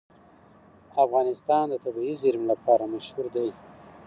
[1.05, 3.49] افغانستان د طبیعي زیرمې لپاره مشهور دی.